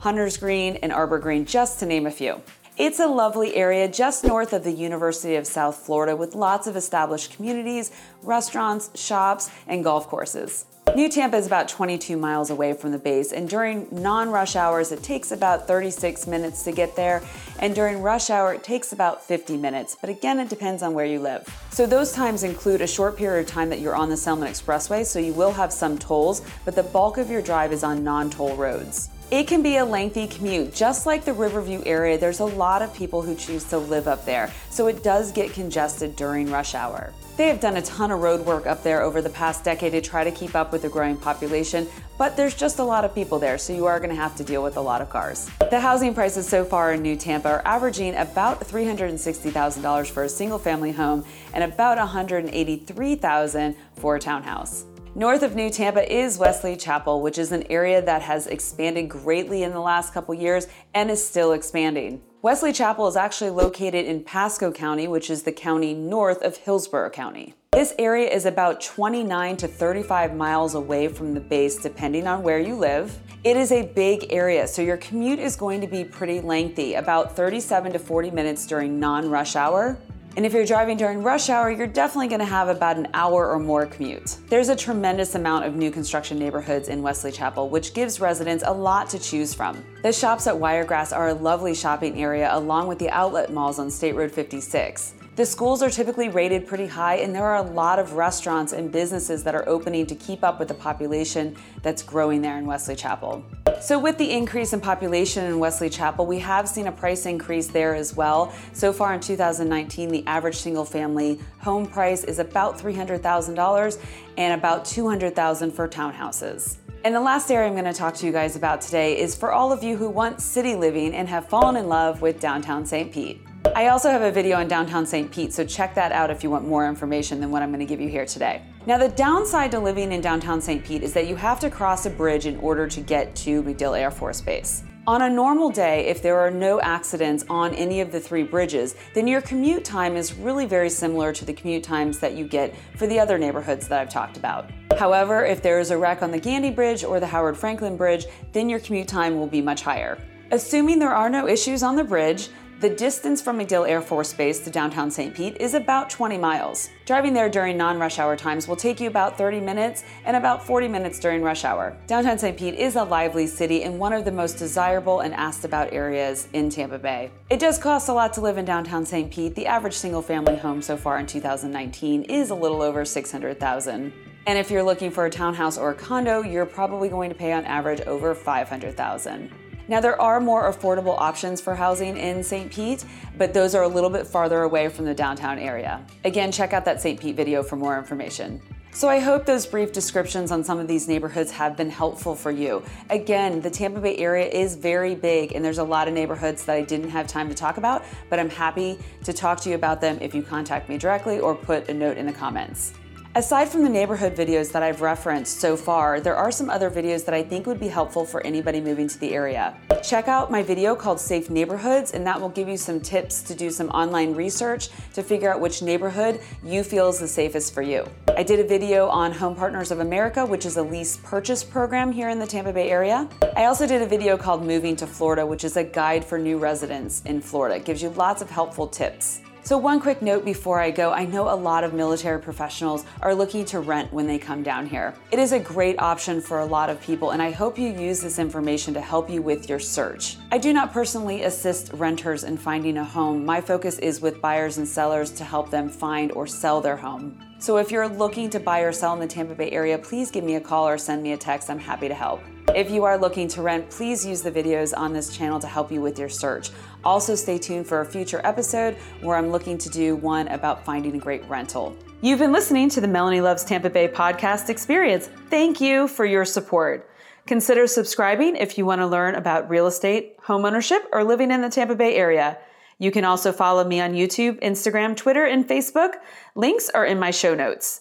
Hunters 0.00 0.36
Green, 0.36 0.76
and 0.82 0.92
Arbor 0.92 1.18
Green, 1.18 1.46
just 1.46 1.78
to 1.80 1.86
name 1.86 2.04
a 2.04 2.10
few. 2.10 2.42
It's 2.76 3.00
a 3.00 3.06
lovely 3.06 3.56
area 3.56 3.88
just 3.88 4.22
north 4.22 4.52
of 4.52 4.62
the 4.62 4.72
University 4.72 5.36
of 5.36 5.46
South 5.46 5.76
Florida 5.76 6.14
with 6.14 6.34
lots 6.34 6.66
of 6.66 6.76
established 6.76 7.34
communities, 7.34 7.92
restaurants, 8.22 8.90
shops, 8.94 9.50
and 9.66 9.82
golf 9.82 10.06
courses. 10.06 10.66
New 10.94 11.08
Tampa 11.08 11.36
is 11.36 11.44
about 11.44 11.66
22 11.66 12.16
miles 12.16 12.50
away 12.50 12.72
from 12.72 12.92
the 12.92 12.98
base, 12.98 13.32
and 13.32 13.48
during 13.48 13.88
non 13.90 14.30
rush 14.30 14.54
hours, 14.54 14.92
it 14.92 15.02
takes 15.02 15.32
about 15.32 15.66
36 15.66 16.28
minutes 16.28 16.62
to 16.62 16.70
get 16.70 16.94
there, 16.94 17.20
and 17.58 17.74
during 17.74 18.00
rush 18.00 18.30
hour, 18.30 18.54
it 18.54 18.62
takes 18.62 18.92
about 18.92 19.20
50 19.20 19.56
minutes. 19.56 19.96
But 20.00 20.08
again, 20.08 20.38
it 20.38 20.48
depends 20.48 20.84
on 20.84 20.94
where 20.94 21.04
you 21.04 21.18
live. 21.18 21.48
So, 21.70 21.84
those 21.84 22.12
times 22.12 22.44
include 22.44 22.80
a 22.80 22.86
short 22.86 23.16
period 23.16 23.44
of 23.44 23.50
time 23.50 23.70
that 23.70 23.80
you're 23.80 23.96
on 23.96 24.08
the 24.08 24.14
Selmon 24.14 24.46
Expressway, 24.46 25.04
so 25.04 25.18
you 25.18 25.32
will 25.32 25.52
have 25.52 25.72
some 25.72 25.98
tolls, 25.98 26.42
but 26.64 26.76
the 26.76 26.84
bulk 26.84 27.18
of 27.18 27.28
your 27.28 27.42
drive 27.42 27.72
is 27.72 27.82
on 27.82 28.04
non 28.04 28.30
toll 28.30 28.54
roads. 28.54 29.10
It 29.30 29.48
can 29.48 29.62
be 29.62 29.78
a 29.78 29.84
lengthy 29.84 30.26
commute. 30.26 30.74
Just 30.74 31.06
like 31.06 31.24
the 31.24 31.32
Riverview 31.32 31.82
area, 31.86 32.18
there's 32.18 32.40
a 32.40 32.44
lot 32.44 32.82
of 32.82 32.94
people 32.94 33.22
who 33.22 33.34
choose 33.34 33.64
to 33.64 33.78
live 33.78 34.06
up 34.06 34.24
there, 34.26 34.52
so 34.70 34.86
it 34.86 35.02
does 35.02 35.32
get 35.32 35.52
congested 35.52 36.14
during 36.14 36.50
rush 36.50 36.74
hour. 36.74 37.12
They 37.36 37.48
have 37.48 37.58
done 37.58 37.76
a 37.76 37.82
ton 37.82 38.12
of 38.12 38.20
road 38.20 38.46
work 38.46 38.66
up 38.66 38.82
there 38.84 39.02
over 39.02 39.20
the 39.22 39.30
past 39.30 39.64
decade 39.64 39.92
to 39.92 40.00
try 40.00 40.22
to 40.24 40.30
keep 40.30 40.54
up 40.54 40.70
with 40.70 40.82
the 40.82 40.88
growing 40.88 41.16
population, 41.16 41.88
but 42.16 42.36
there's 42.36 42.54
just 42.54 42.78
a 42.78 42.84
lot 42.84 43.04
of 43.04 43.14
people 43.14 43.38
there, 43.38 43.58
so 43.58 43.72
you 43.72 43.86
are 43.86 43.98
going 43.98 44.10
to 44.10 44.16
have 44.16 44.36
to 44.36 44.44
deal 44.44 44.62
with 44.62 44.76
a 44.76 44.80
lot 44.80 45.00
of 45.00 45.10
cars. 45.10 45.50
The 45.70 45.80
housing 45.80 46.14
prices 46.14 46.46
so 46.46 46.64
far 46.64 46.92
in 46.92 47.02
New 47.02 47.16
Tampa 47.16 47.48
are 47.48 47.62
averaging 47.64 48.14
about 48.16 48.60
$360,000 48.60 50.06
for 50.06 50.22
a 50.22 50.28
single 50.28 50.58
family 50.58 50.92
home 50.92 51.24
and 51.54 51.64
about 51.64 51.98
$183,000 51.98 53.74
for 53.96 54.16
a 54.16 54.20
townhouse. 54.20 54.84
North 55.16 55.44
of 55.44 55.54
New 55.54 55.70
Tampa 55.70 56.12
is 56.12 56.38
Wesley 56.38 56.74
Chapel, 56.74 57.22
which 57.22 57.38
is 57.38 57.52
an 57.52 57.62
area 57.70 58.02
that 58.02 58.20
has 58.22 58.48
expanded 58.48 59.08
greatly 59.08 59.62
in 59.62 59.70
the 59.70 59.78
last 59.78 60.12
couple 60.12 60.34
years 60.34 60.66
and 60.92 61.08
is 61.08 61.24
still 61.24 61.52
expanding. 61.52 62.20
Wesley 62.42 62.72
Chapel 62.72 63.06
is 63.06 63.14
actually 63.14 63.50
located 63.50 64.06
in 64.06 64.24
Pasco 64.24 64.72
County, 64.72 65.06
which 65.06 65.30
is 65.30 65.44
the 65.44 65.52
county 65.52 65.94
north 65.94 66.42
of 66.42 66.56
Hillsborough 66.56 67.10
County. 67.10 67.54
This 67.70 67.94
area 67.96 68.28
is 68.28 68.44
about 68.44 68.80
29 68.80 69.56
to 69.58 69.68
35 69.68 70.34
miles 70.34 70.74
away 70.74 71.06
from 71.06 71.32
the 71.32 71.40
base, 71.40 71.80
depending 71.80 72.26
on 72.26 72.42
where 72.42 72.58
you 72.58 72.74
live. 72.74 73.16
It 73.44 73.56
is 73.56 73.70
a 73.70 73.86
big 73.86 74.32
area, 74.32 74.66
so 74.66 74.82
your 74.82 74.96
commute 74.96 75.38
is 75.38 75.54
going 75.54 75.80
to 75.80 75.86
be 75.86 76.02
pretty 76.02 76.40
lengthy, 76.40 76.94
about 76.94 77.36
37 77.36 77.92
to 77.92 78.00
40 78.00 78.32
minutes 78.32 78.66
during 78.66 78.98
non 78.98 79.30
rush 79.30 79.54
hour. 79.54 79.96
And 80.36 80.44
if 80.44 80.52
you're 80.52 80.66
driving 80.66 80.96
during 80.96 81.22
rush 81.22 81.48
hour, 81.48 81.70
you're 81.70 81.86
definitely 81.86 82.26
to 82.40 82.44
have 82.44 82.68
about 82.68 82.96
an 82.96 83.06
hour 83.14 83.48
or 83.50 83.60
more 83.60 83.86
commute. 83.86 84.36
There's 84.48 84.68
a 84.68 84.74
tremendous 84.74 85.36
amount 85.36 85.64
of 85.64 85.76
new 85.76 85.92
construction 85.92 86.40
neighborhoods 86.40 86.88
in 86.88 87.02
Wesley 87.02 87.30
Chapel, 87.30 87.68
which 87.68 87.94
gives 87.94 88.18
residents 88.18 88.64
a 88.66 88.72
lot 88.72 89.08
to 89.10 89.18
choose 89.20 89.54
from. 89.54 89.84
The 90.02 90.12
shops 90.12 90.48
at 90.48 90.58
Wiregrass 90.58 91.12
are 91.12 91.28
a 91.28 91.34
lovely 91.34 91.72
shopping 91.72 92.20
area 92.20 92.48
along 92.52 92.88
with 92.88 92.98
the 92.98 93.10
outlet 93.10 93.52
malls 93.52 93.78
on 93.78 93.88
State 93.90 94.16
Road 94.16 94.32
56. 94.32 95.14
The 95.36 95.44
schools 95.44 95.82
are 95.82 95.90
typically 95.90 96.28
rated 96.28 96.64
pretty 96.64 96.86
high, 96.86 97.16
and 97.16 97.34
there 97.34 97.44
are 97.44 97.56
a 97.56 97.62
lot 97.62 97.98
of 97.98 98.12
restaurants 98.12 98.72
and 98.72 98.92
businesses 98.92 99.42
that 99.42 99.52
are 99.52 99.68
opening 99.68 100.06
to 100.06 100.14
keep 100.14 100.44
up 100.44 100.60
with 100.60 100.68
the 100.68 100.74
population 100.74 101.56
that's 101.82 102.04
growing 102.04 102.40
there 102.40 102.56
in 102.56 102.66
Wesley 102.66 102.94
Chapel. 102.94 103.44
So, 103.80 103.98
with 103.98 104.16
the 104.16 104.30
increase 104.30 104.72
in 104.72 104.80
population 104.80 105.44
in 105.46 105.58
Wesley 105.58 105.90
Chapel, 105.90 106.24
we 106.24 106.38
have 106.38 106.68
seen 106.68 106.86
a 106.86 106.92
price 106.92 107.26
increase 107.26 107.66
there 107.66 107.96
as 107.96 108.14
well. 108.14 108.54
So 108.74 108.92
far 108.92 109.12
in 109.12 109.18
2019, 109.18 110.08
the 110.08 110.24
average 110.28 110.54
single 110.54 110.84
family 110.84 111.40
home 111.58 111.88
price 111.88 112.22
is 112.22 112.38
about 112.38 112.78
$300,000 112.78 113.98
and 114.38 114.60
about 114.60 114.84
200,000 114.84 115.72
for 115.72 115.88
townhouses. 115.88 116.76
And 117.04 117.12
the 117.12 117.20
last 117.20 117.50
area 117.50 117.66
I'm 117.66 117.74
going 117.74 117.84
to 117.86 117.92
talk 117.92 118.14
to 118.14 118.26
you 118.26 118.30
guys 118.30 118.54
about 118.54 118.80
today 118.80 119.18
is 119.18 119.34
for 119.34 119.52
all 119.52 119.72
of 119.72 119.82
you 119.82 119.96
who 119.96 120.08
want 120.08 120.40
city 120.40 120.76
living 120.76 121.12
and 121.12 121.28
have 121.28 121.48
fallen 121.48 121.74
in 121.74 121.88
love 121.88 122.22
with 122.22 122.38
downtown 122.38 122.86
St. 122.86 123.10
Pete. 123.10 123.40
I 123.76 123.88
also 123.88 124.08
have 124.08 124.22
a 124.22 124.30
video 124.30 124.58
on 124.58 124.68
downtown 124.68 125.04
St. 125.04 125.28
Pete, 125.32 125.52
so 125.52 125.64
check 125.64 125.96
that 125.96 126.12
out 126.12 126.30
if 126.30 126.44
you 126.44 126.50
want 126.50 126.64
more 126.64 126.88
information 126.88 127.40
than 127.40 127.50
what 127.50 127.60
I'm 127.60 127.70
going 127.70 127.80
to 127.80 127.86
give 127.86 128.00
you 128.00 128.08
here 128.08 128.24
today. 128.24 128.62
Now, 128.86 128.98
the 128.98 129.08
downside 129.08 129.72
to 129.72 129.80
living 129.80 130.12
in 130.12 130.20
downtown 130.20 130.60
St. 130.60 130.84
Pete 130.84 131.02
is 131.02 131.12
that 131.14 131.26
you 131.26 131.34
have 131.34 131.58
to 131.58 131.68
cross 131.68 132.06
a 132.06 132.10
bridge 132.10 132.46
in 132.46 132.56
order 132.60 132.86
to 132.86 133.00
get 133.00 133.34
to 133.34 133.64
MacDill 133.64 133.98
Air 133.98 134.12
Force 134.12 134.40
Base. 134.40 134.84
On 135.08 135.22
a 135.22 135.28
normal 135.28 135.70
day, 135.70 136.06
if 136.06 136.22
there 136.22 136.38
are 136.38 136.52
no 136.52 136.80
accidents 136.82 137.44
on 137.50 137.74
any 137.74 138.00
of 138.00 138.12
the 138.12 138.20
three 138.20 138.44
bridges, 138.44 138.94
then 139.12 139.26
your 139.26 139.40
commute 139.40 139.84
time 139.84 140.14
is 140.14 140.34
really 140.34 140.66
very 140.66 140.88
similar 140.88 141.32
to 141.32 141.44
the 141.44 141.52
commute 141.52 141.82
times 141.82 142.20
that 142.20 142.34
you 142.34 142.46
get 142.46 142.76
for 142.94 143.08
the 143.08 143.18
other 143.18 143.38
neighborhoods 143.38 143.88
that 143.88 144.00
I've 144.00 144.08
talked 144.08 144.36
about. 144.36 144.70
However, 144.96 145.44
if 145.44 145.62
there 145.62 145.80
is 145.80 145.90
a 145.90 145.98
wreck 145.98 146.22
on 146.22 146.30
the 146.30 146.38
Gandy 146.38 146.70
Bridge 146.70 147.02
or 147.02 147.18
the 147.18 147.26
Howard 147.26 147.56
Frankland 147.56 147.98
Bridge, 147.98 148.26
then 148.52 148.68
your 148.68 148.78
commute 148.78 149.08
time 149.08 149.36
will 149.36 149.48
be 149.48 149.60
much 149.60 149.82
higher. 149.82 150.16
Assuming 150.52 151.00
there 151.00 151.14
are 151.14 151.28
no 151.28 151.48
issues 151.48 151.82
on 151.82 151.96
the 151.96 152.04
bridge, 152.04 152.50
the 152.84 152.90
distance 152.90 153.40
from 153.40 153.58
MacDill 153.58 153.88
Air 153.88 154.02
Force 154.02 154.34
Base 154.34 154.60
to 154.60 154.68
downtown 154.68 155.10
St. 155.10 155.34
Pete 155.34 155.56
is 155.58 155.72
about 155.72 156.10
20 156.10 156.36
miles. 156.36 156.90
Driving 157.06 157.32
there 157.32 157.48
during 157.48 157.78
non 157.78 157.98
rush 157.98 158.18
hour 158.18 158.36
times 158.36 158.68
will 158.68 158.76
take 158.76 159.00
you 159.00 159.08
about 159.08 159.38
30 159.38 159.58
minutes 159.58 160.04
and 160.26 160.36
about 160.36 160.62
40 160.62 160.88
minutes 160.88 161.18
during 161.18 161.40
rush 161.40 161.64
hour. 161.64 161.96
Downtown 162.06 162.38
St. 162.38 162.58
Pete 162.58 162.74
is 162.74 162.96
a 162.96 163.02
lively 163.02 163.46
city 163.46 163.84
and 163.84 163.98
one 163.98 164.12
of 164.12 164.26
the 164.26 164.30
most 164.30 164.58
desirable 164.58 165.20
and 165.20 165.32
asked 165.32 165.64
about 165.64 165.94
areas 165.94 166.48
in 166.52 166.68
Tampa 166.68 166.98
Bay. 166.98 167.30
It 167.48 167.58
does 167.58 167.78
cost 167.78 168.10
a 168.10 168.12
lot 168.12 168.34
to 168.34 168.42
live 168.42 168.58
in 168.58 168.66
downtown 168.66 169.06
St. 169.06 169.32
Pete. 169.32 169.54
The 169.54 169.64
average 169.64 169.94
single 169.94 170.20
family 170.20 170.56
home 170.56 170.82
so 170.82 170.98
far 170.98 171.18
in 171.18 171.26
2019 171.26 172.24
is 172.24 172.50
a 172.50 172.54
little 172.54 172.82
over 172.82 173.06
600,000. 173.06 174.12
And 174.46 174.58
if 174.58 174.70
you're 174.70 174.82
looking 174.82 175.10
for 175.10 175.24
a 175.24 175.30
townhouse 175.30 175.78
or 175.78 175.92
a 175.92 175.94
condo, 175.94 176.42
you're 176.42 176.66
probably 176.66 177.08
going 177.08 177.30
to 177.30 177.34
pay 177.34 177.52
on 177.52 177.64
average 177.64 178.02
over 178.02 178.34
500,000. 178.34 179.50
Now, 179.86 180.00
there 180.00 180.20
are 180.20 180.40
more 180.40 180.72
affordable 180.72 181.18
options 181.18 181.60
for 181.60 181.74
housing 181.74 182.16
in 182.16 182.42
St. 182.42 182.70
Pete, 182.70 183.04
but 183.36 183.52
those 183.52 183.74
are 183.74 183.82
a 183.82 183.88
little 183.88 184.08
bit 184.08 184.26
farther 184.26 184.62
away 184.62 184.88
from 184.88 185.04
the 185.04 185.14
downtown 185.14 185.58
area. 185.58 186.04
Again, 186.24 186.50
check 186.50 186.72
out 186.72 186.86
that 186.86 187.02
St. 187.02 187.20
Pete 187.20 187.36
video 187.36 187.62
for 187.62 187.76
more 187.76 187.98
information. 187.98 188.62
So 188.92 189.08
I 189.08 189.18
hope 189.18 189.44
those 189.44 189.66
brief 189.66 189.92
descriptions 189.92 190.52
on 190.52 190.62
some 190.62 190.78
of 190.78 190.86
these 190.86 191.08
neighborhoods 191.08 191.50
have 191.50 191.76
been 191.76 191.90
helpful 191.90 192.36
for 192.36 192.52
you. 192.52 192.80
Again, 193.10 193.60
the 193.60 193.68
Tampa 193.68 194.00
Bay 194.00 194.16
area 194.18 194.46
is 194.46 194.76
very 194.76 195.16
big 195.16 195.52
and 195.52 195.64
there's 195.64 195.78
a 195.78 195.84
lot 195.84 196.06
of 196.06 196.14
neighborhoods 196.14 196.64
that 196.66 196.76
I 196.76 196.82
didn't 196.82 197.10
have 197.10 197.26
time 197.26 197.48
to 197.48 197.56
talk 197.56 197.76
about, 197.76 198.04
but 198.30 198.38
I'm 198.38 198.48
happy 198.48 198.96
to 199.24 199.32
talk 199.32 199.58
to 199.62 199.68
you 199.68 199.74
about 199.74 200.00
them 200.00 200.18
if 200.20 200.32
you 200.32 200.44
contact 200.44 200.88
me 200.88 200.96
directly 200.96 201.40
or 201.40 201.56
put 201.56 201.88
a 201.88 201.94
note 201.94 202.16
in 202.16 202.24
the 202.24 202.32
comments. 202.32 202.94
Aside 203.36 203.68
from 203.68 203.82
the 203.82 203.88
neighborhood 203.88 204.36
videos 204.36 204.70
that 204.70 204.84
I've 204.84 205.00
referenced 205.00 205.58
so 205.58 205.76
far, 205.76 206.20
there 206.20 206.36
are 206.36 206.52
some 206.52 206.70
other 206.70 206.88
videos 206.88 207.24
that 207.24 207.34
I 207.34 207.42
think 207.42 207.66
would 207.66 207.80
be 207.80 207.88
helpful 207.88 208.24
for 208.24 208.40
anybody 208.46 208.80
moving 208.80 209.08
to 209.08 209.18
the 209.18 209.34
area. 209.34 209.76
Check 210.04 210.28
out 210.28 210.52
my 210.52 210.62
video 210.62 210.94
called 210.94 211.18
Safe 211.18 211.50
Neighborhoods, 211.50 212.12
and 212.12 212.24
that 212.28 212.40
will 212.40 212.48
give 212.48 212.68
you 212.68 212.76
some 212.76 213.00
tips 213.00 213.42
to 213.42 213.52
do 213.52 213.70
some 213.70 213.88
online 213.88 214.34
research 214.34 214.88
to 215.14 215.22
figure 215.24 215.52
out 215.52 215.60
which 215.60 215.82
neighborhood 215.82 216.40
you 216.62 216.84
feel 216.84 217.08
is 217.08 217.18
the 217.18 217.26
safest 217.26 217.74
for 217.74 217.82
you. 217.82 218.08
I 218.36 218.44
did 218.44 218.60
a 218.60 218.64
video 218.64 219.08
on 219.08 219.32
Home 219.32 219.56
Partners 219.56 219.90
of 219.90 219.98
America, 219.98 220.46
which 220.46 220.64
is 220.64 220.76
a 220.76 220.82
lease 220.84 221.16
purchase 221.16 221.64
program 221.64 222.12
here 222.12 222.28
in 222.28 222.38
the 222.38 222.46
Tampa 222.46 222.72
Bay 222.72 222.88
area. 222.88 223.28
I 223.56 223.64
also 223.64 223.84
did 223.84 224.00
a 224.00 224.06
video 224.06 224.36
called 224.36 224.64
Moving 224.64 224.94
to 224.94 225.08
Florida, 225.08 225.44
which 225.44 225.64
is 225.64 225.76
a 225.76 225.82
guide 225.82 226.24
for 226.24 226.38
new 226.38 226.56
residents 226.56 227.20
in 227.24 227.40
Florida. 227.40 227.74
It 227.74 227.84
gives 227.84 228.00
you 228.00 228.10
lots 228.10 228.42
of 228.42 228.50
helpful 228.50 228.86
tips. 228.86 229.40
So, 229.64 229.78
one 229.78 229.98
quick 229.98 230.20
note 230.20 230.44
before 230.44 230.78
I 230.78 230.90
go 230.90 231.10
I 231.12 231.24
know 231.24 231.48
a 231.48 231.56
lot 231.56 231.84
of 231.84 231.94
military 231.94 232.38
professionals 232.38 233.06
are 233.22 233.34
looking 233.34 233.64
to 233.66 233.80
rent 233.80 234.12
when 234.12 234.26
they 234.26 234.38
come 234.38 234.62
down 234.62 234.84
here. 234.84 235.14
It 235.30 235.38
is 235.38 235.52
a 235.52 235.58
great 235.58 235.98
option 235.98 236.42
for 236.42 236.58
a 236.58 236.66
lot 236.66 236.90
of 236.90 237.00
people, 237.00 237.30
and 237.30 237.40
I 237.40 237.50
hope 237.50 237.78
you 237.78 237.88
use 237.88 238.20
this 238.20 238.38
information 238.38 238.92
to 238.92 239.00
help 239.00 239.30
you 239.30 239.40
with 239.40 239.70
your 239.70 239.78
search. 239.78 240.36
I 240.52 240.58
do 240.58 240.74
not 240.74 240.92
personally 240.92 241.44
assist 241.44 241.94
renters 241.94 242.44
in 242.44 242.58
finding 242.58 242.98
a 242.98 243.04
home. 243.04 243.46
My 243.46 243.58
focus 243.58 243.98
is 244.00 244.20
with 244.20 244.42
buyers 244.42 244.76
and 244.76 244.86
sellers 244.86 245.30
to 245.30 245.44
help 245.44 245.70
them 245.70 245.88
find 245.88 246.30
or 246.32 246.46
sell 246.46 246.82
their 246.82 246.98
home. 246.98 247.40
So, 247.64 247.78
if 247.78 247.90
you're 247.90 248.06
looking 248.06 248.50
to 248.50 248.60
buy 248.60 248.80
or 248.80 248.92
sell 248.92 249.14
in 249.14 249.20
the 249.20 249.26
Tampa 249.26 249.54
Bay 249.54 249.70
area, 249.70 249.96
please 249.96 250.30
give 250.30 250.44
me 250.44 250.56
a 250.56 250.60
call 250.60 250.86
or 250.86 250.98
send 250.98 251.22
me 251.22 251.32
a 251.32 251.36
text. 251.38 251.70
I'm 251.70 251.78
happy 251.78 252.08
to 252.08 252.14
help. 252.14 252.42
If 252.74 252.90
you 252.90 253.04
are 253.04 253.16
looking 253.16 253.48
to 253.48 253.62
rent, 253.62 253.88
please 253.88 254.22
use 254.26 254.42
the 254.42 254.52
videos 254.52 254.92
on 254.94 255.14
this 255.14 255.34
channel 255.34 255.58
to 255.60 255.66
help 255.66 255.90
you 255.90 256.02
with 256.02 256.18
your 256.18 256.28
search. 256.28 256.72
Also, 257.04 257.34
stay 257.34 257.56
tuned 257.56 257.86
for 257.86 258.02
a 258.02 258.04
future 258.04 258.42
episode 258.44 258.96
where 259.22 259.38
I'm 259.38 259.50
looking 259.50 259.78
to 259.78 259.88
do 259.88 260.14
one 260.14 260.48
about 260.48 260.84
finding 260.84 261.14
a 261.14 261.18
great 261.18 261.42
rental. 261.48 261.96
You've 262.20 262.38
been 262.38 262.52
listening 262.52 262.90
to 262.90 263.00
the 263.00 263.08
Melanie 263.08 263.40
Loves 263.40 263.64
Tampa 263.64 263.88
Bay 263.88 264.08
podcast 264.08 264.68
experience. 264.68 265.30
Thank 265.48 265.80
you 265.80 266.06
for 266.06 266.26
your 266.26 266.44
support. 266.44 267.08
Consider 267.46 267.86
subscribing 267.86 268.56
if 268.56 268.76
you 268.76 268.84
want 268.84 269.00
to 269.00 269.06
learn 269.06 269.36
about 269.36 269.70
real 269.70 269.86
estate, 269.86 270.38
homeownership, 270.42 271.00
or 271.12 271.24
living 271.24 271.50
in 271.50 271.62
the 271.62 271.70
Tampa 271.70 271.94
Bay 271.94 272.14
area. 272.14 272.58
You 272.98 273.10
can 273.10 273.24
also 273.24 273.52
follow 273.52 273.84
me 273.84 274.00
on 274.00 274.14
YouTube, 274.14 274.60
Instagram, 274.62 275.16
Twitter, 275.16 275.44
and 275.44 275.66
Facebook. 275.66 276.14
Links 276.54 276.88
are 276.90 277.04
in 277.04 277.18
my 277.18 277.30
show 277.30 277.54
notes 277.54 278.00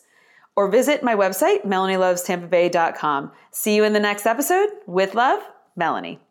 or 0.55 0.69
visit 0.69 1.03
my 1.03 1.15
website, 1.15 1.65
melanielovestampabay.com. 1.65 3.31
See 3.51 3.75
you 3.75 3.83
in 3.83 3.93
the 3.93 3.99
next 3.99 4.25
episode. 4.25 4.69
With 4.85 5.15
love, 5.15 5.41
Melanie. 5.75 6.23